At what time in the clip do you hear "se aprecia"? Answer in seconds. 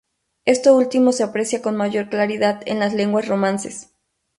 1.11-1.61